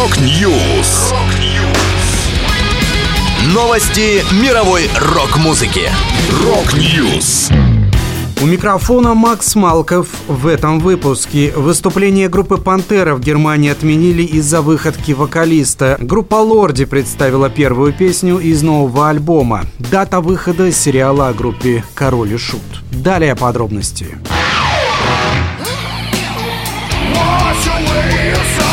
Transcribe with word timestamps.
Rock 0.00 0.50
News. 0.50 1.12
Новости 3.52 4.24
мировой 4.42 4.88
рок-музыки. 4.98 5.90
Rock 6.42 6.90
News. 6.90 7.50
У 8.40 8.46
микрофона 8.46 9.12
Макс 9.12 9.54
Малков 9.56 10.08
в 10.26 10.46
этом 10.46 10.80
выпуске. 10.80 11.52
Выступление 11.54 12.30
группы 12.30 12.56
«Pantera» 12.56 13.14
в 13.14 13.20
Германии 13.20 13.70
отменили 13.70 14.22
из-за 14.22 14.62
выходки 14.62 15.12
вокалиста. 15.12 15.98
Группа 16.00 16.36
«Lordi» 16.36 16.86
представила 16.86 17.50
первую 17.50 17.92
песню 17.92 18.38
из 18.38 18.62
нового 18.62 19.10
альбома. 19.10 19.64
Дата 19.78 20.22
выхода 20.22 20.72
сериала 20.72 21.28
о 21.28 21.34
группе 21.34 21.84
«Король 21.92 22.32
и 22.32 22.38
Шут». 22.38 22.62
Далее 22.90 23.36
подробности. 23.36 24.16
Wash 27.12 27.66
away 27.66 28.32
your 28.32 28.69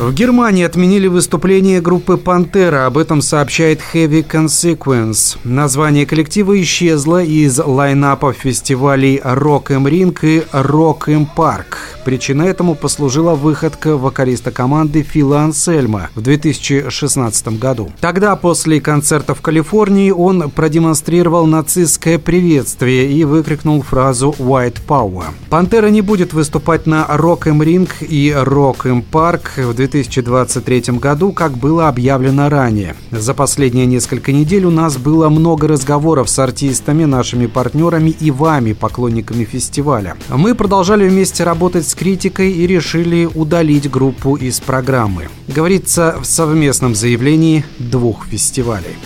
В 0.00 0.14
Германии 0.14 0.64
отменили 0.64 1.08
выступление 1.08 1.82
группы 1.82 2.16
«Пантера». 2.16 2.86
Об 2.86 2.96
этом 2.96 3.20
сообщает 3.20 3.80
Heavy 3.92 4.26
Consequence. 4.26 5.36
Название 5.44 6.06
коллектива 6.06 6.58
исчезло 6.62 7.22
из 7.22 7.58
лайнапов 7.58 8.34
фестивалей 8.38 9.20
Rock 9.22 9.66
Em 9.66 9.84
Ring 9.84 10.18
и 10.22 10.38
Rock 10.54 11.08
Em 11.08 11.26
Park. 11.36 11.89
Причиной 12.04 12.48
этому 12.48 12.74
послужила 12.74 13.34
выходка 13.34 13.96
вокалиста 13.96 14.50
команды 14.50 15.02
Фила 15.02 15.42
Ансельма 15.42 16.10
в 16.14 16.22
2016 16.22 17.58
году. 17.58 17.90
Тогда, 18.00 18.34
после 18.36 18.80
концерта 18.80 19.34
в 19.34 19.42
Калифорнии, 19.42 20.10
он 20.10 20.50
продемонстрировал 20.50 21.46
нацистское 21.46 22.18
приветствие 22.18 23.12
и 23.12 23.24
выкрикнул 23.24 23.82
фразу 23.82 24.34
«White 24.38 24.78
Power». 24.88 25.24
«Пантера» 25.50 25.88
не 25.88 26.00
будет 26.00 26.32
выступать 26.32 26.86
на 26.86 27.06
Rock 27.08 27.42
Em 27.44 27.58
Ring 27.58 27.90
и 28.00 28.30
Rock 28.30 28.84
Em 28.84 29.04
Park 29.10 29.62
в 29.62 29.74
2023 29.74 30.98
году, 30.98 31.32
как 31.32 31.58
было 31.58 31.88
объявлено 31.88 32.48
ранее. 32.48 32.96
За 33.10 33.34
последние 33.34 33.86
несколько 33.86 34.32
недель 34.32 34.64
у 34.64 34.70
нас 34.70 34.96
было 34.96 35.28
много 35.28 35.68
разговоров 35.68 36.30
с 36.30 36.38
артистами, 36.38 37.04
нашими 37.04 37.46
партнерами 37.46 38.10
и 38.10 38.30
вами, 38.30 38.72
поклонниками 38.72 39.44
фестиваля. 39.44 40.16
Мы 40.28 40.54
продолжали 40.54 41.08
вместе 41.08 41.44
работать 41.44 41.89
с 41.90 41.94
критикой 41.94 42.52
и 42.52 42.66
решили 42.66 43.26
удалить 43.26 43.90
группу 43.90 44.36
из 44.36 44.60
программы. 44.60 45.28
Говорится 45.48 46.16
в 46.20 46.24
совместном 46.24 46.94
заявлении 46.94 47.64
двух 47.78 48.26
фестивалей. 48.26 48.96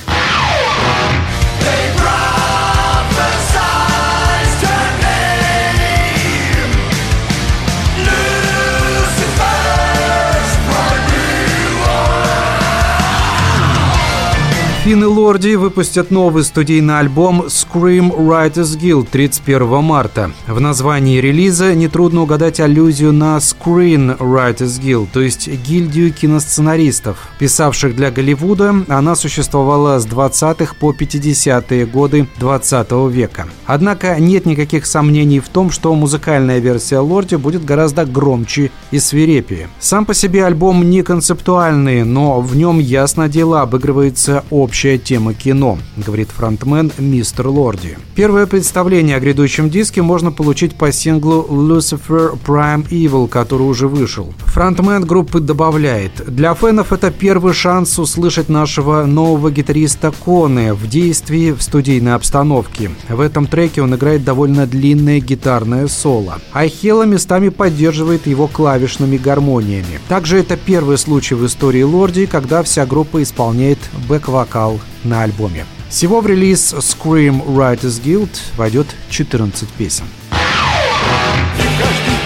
Финн 14.85 15.03
Лорди 15.03 15.55
выпустят 15.55 16.11
новый 16.11 16.45
студийный 16.45 16.99
альбом 16.99 17.45
Scream 17.47 18.15
Writers 18.15 18.79
Guild 18.79 19.09
31 19.11 19.83
марта. 19.83 20.31
В 20.47 20.61
названии 20.61 21.23
релиза 21.23 21.75
нетрудно 21.75 22.21
угадать 22.21 22.61
аллюзию 22.61 23.15
на 23.15 23.39
Screen 23.39 24.19
Writers 24.19 24.79
Guild, 24.79 25.09
то 25.11 25.23
есть 25.23 25.49
гильдию 25.49 26.13
киносценаристов, 26.13 27.17
писавших 27.39 27.97
для 27.97 28.11
Голливуда. 28.11 28.85
Она 28.89 29.17
существовала 29.17 29.99
с 29.99 30.07
20-х 30.07 30.75
по 30.79 30.93
50-е 30.93 31.87
годы 31.87 32.29
20 32.39 32.93
века. 33.11 33.47
Однако 33.65 34.21
нет 34.21 34.45
никаких 34.45 34.85
сомнений 34.85 35.41
в 35.41 35.49
том, 35.49 35.71
что 35.71 35.95
музыкальная 35.95 36.59
версия 36.59 36.99
Лорди 36.99 37.37
будет 37.37 37.65
гораздо 37.65 38.05
громче 38.05 38.71
и 38.91 38.99
свирепее. 38.99 39.71
Сам 39.81 40.05
по 40.05 40.13
себе 40.13 40.45
альбом 40.45 40.91
не 40.91 41.03
концептуальный, 41.03 42.05
но 42.05 42.43
в 42.43 42.55
нем 42.55 42.81
ясно 42.81 43.31
дело 43.31 43.63
обыгрывается 43.63 44.45
общая 44.75 44.99
тема 44.99 45.35
кино, 45.35 45.79
говорит 45.97 46.31
фронтмен 46.33 46.91
Мистер 46.99 47.47
Лорди. 47.47 47.97
Первое 48.17 48.47
представление 48.47 49.17
о 49.17 49.21
грядущем 49.21 49.71
диске 49.71 50.03
можно 50.03 50.33
получить 50.33 50.75
по 50.75 50.91
синглу 50.91 51.47
Lucifer 51.49 52.37
Prime 52.45 52.85
Evil, 52.89 53.29
который 53.29 53.63
уже 53.63 53.87
вышел. 53.87 54.35
Фронтмен 54.47 55.05
группы 55.05 55.39
добавляет, 55.39 56.25
для 56.27 56.55
фенов 56.55 56.93
это 56.93 57.13
первый 57.13 57.55
шанс 57.55 58.01
услышать 58.01 58.49
нашего 58.49 59.05
нового 59.05 59.53
гитариста 59.53 60.13
Коне 60.25 60.75
в 60.75 60.89
действии 60.89 61.53
в 61.53 61.63
студийной 61.63 62.17
обстановке. 62.17 62.91
В 63.09 63.21
этом 63.21 63.47
треке 63.47 63.81
он 63.81 63.95
играет 63.95 64.25
довольно 64.25 64.67
длинное 64.67 65.21
гитарное 65.21 65.87
соло. 65.87 66.41
Айхела 66.53 67.05
местами 67.05 67.51
поддерживает 67.51 68.27
его 68.27 68.49
клавишными 68.49 69.19
гармониями. 69.19 70.01
Также 70.09 70.41
это 70.41 70.57
первый 70.57 70.99
случай 70.99 71.37
в 71.37 71.47
истории 71.47 71.83
Лорди, 71.83 72.27
когда 72.27 72.65
вся 72.65 72.87
группа 72.87 73.23
исполняет 73.23 73.79
бэк-вокал 74.09 74.64
на 75.05 75.23
альбоме. 75.23 75.67
Всего 75.89 76.21
в 76.21 76.27
релиз 76.27 76.73
Scream 76.75 77.45
Writers 77.47 78.03
Guild 78.03 78.31
войдет 78.57 78.87
14 79.11 79.69
песен. 79.71 80.05
И 80.31 81.63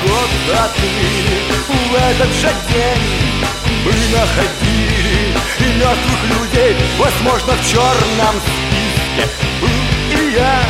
год 0.07 0.29
ты 0.77 1.09
в 1.89 1.95
этот 1.95 2.29
же 2.29 2.51
день 2.69 3.03
Мы 3.85 3.93
находили 4.17 5.39
мертвых 5.79 6.23
людей 6.25 6.77
Возможно, 6.99 7.53
в 7.55 7.71
черном 7.71 8.35
списке 8.41 9.29
был 9.61 9.69
и 10.11 10.35
я 10.35 10.63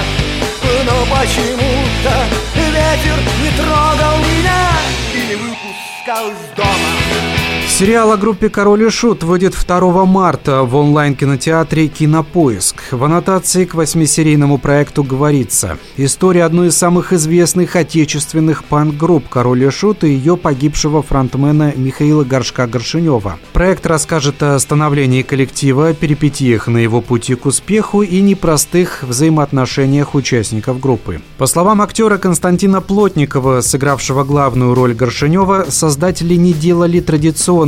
Но 0.85 1.06
почему-то 1.06 2.27
ветер 2.55 3.19
не 3.43 3.50
трогал 3.56 4.19
меня 4.19 4.71
И 5.15 5.29
не 5.29 5.35
выпускал 5.35 6.31
из 6.31 6.56
дома 6.56 7.57
Сериал 7.78 8.11
о 8.11 8.16
группе 8.16 8.49
«Король 8.49 8.83
и 8.83 8.91
Шут» 8.91 9.22
выйдет 9.22 9.55
2 9.55 10.05
марта 10.05 10.65
в 10.65 10.75
онлайн-кинотеатре 10.75 11.87
«Кинопоиск». 11.87 12.75
В 12.91 13.05
аннотации 13.05 13.66
к 13.66 13.75
восьмисерийному 13.77 14.59
проекту 14.59 15.05
говорится 15.05 15.78
«История 15.97 16.43
одной 16.43 16.69
из 16.69 16.77
самых 16.77 17.12
известных 17.12 17.77
отечественных 17.77 18.65
панк-групп 18.65 19.28
«Король 19.28 19.62
и 19.62 19.71
Шут» 19.71 20.03
и 20.03 20.09
ее 20.09 20.37
погибшего 20.37 21.05
фронтмена 21.05 21.72
Михаила 21.77 22.25
Горшка-Горшинева». 22.25 23.34
Проект 23.53 23.87
расскажет 23.87 24.43
о 24.43 24.59
становлении 24.59 25.22
коллектива, 25.22 25.94
перипетиях 25.94 26.67
на 26.67 26.78
его 26.78 27.00
пути 27.00 27.37
к 27.37 27.47
успеху 27.47 28.03
и 28.03 28.21
непростых 28.21 29.05
взаимоотношениях 29.05 30.17
участников 30.17 30.81
группы. 30.81 31.21
По 31.37 31.47
словам 31.47 31.81
актера 31.81 32.19
Константина 32.19 32.81
Плотникова, 32.81 33.61
сыгравшего 33.61 34.25
главную 34.25 34.75
роль 34.75 34.94
Горшинева, 34.94 35.67
создатели 35.69 36.34
не 36.34 36.53
делали 36.53 36.99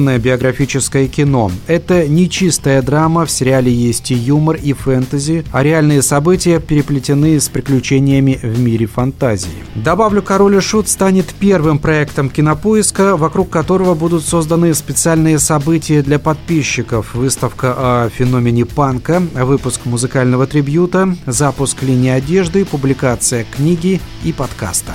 традиционное 0.00 0.18
биографическое 0.18 1.08
кино. 1.08 1.50
Это 1.66 2.08
не 2.08 2.28
чистая 2.28 2.82
драма, 2.82 3.26
в 3.26 3.30
сериале 3.30 3.72
есть 3.72 4.10
и 4.10 4.14
юмор, 4.14 4.56
и 4.56 4.72
фэнтези, 4.72 5.44
а 5.52 5.62
реальные 5.62 6.02
события 6.02 6.58
переплетены 6.58 7.38
с 7.38 7.48
приключениями 7.48 8.38
в 8.42 8.58
мире 8.58 8.86
фантазии. 8.86 9.64
Добавлю, 9.74 10.22
«Король 10.22 10.56
и 10.56 10.60
Шут» 10.60 10.88
станет 10.88 11.26
первым 11.38 11.78
проектом 11.78 12.30
кинопоиска, 12.30 13.16
вокруг 13.16 13.50
которого 13.50 13.94
будут 13.94 14.24
созданы 14.24 14.74
специальные 14.74 15.38
события 15.38 16.02
для 16.02 16.18
подписчиков, 16.18 17.14
выставка 17.14 17.74
о 17.76 18.08
феномене 18.08 18.64
панка, 18.64 19.22
выпуск 19.34 19.82
музыкального 19.84 20.46
трибьюта, 20.46 21.14
запуск 21.26 21.82
линии 21.82 22.10
одежды, 22.10 22.64
публикация 22.64 23.44
книги 23.56 24.00
и 24.24 24.32
подкаста. 24.32 24.94